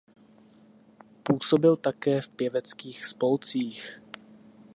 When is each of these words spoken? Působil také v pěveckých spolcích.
Působil 1.23 1.75
také 1.75 2.21
v 2.21 2.27
pěveckých 2.27 3.05
spolcích. 3.05 4.01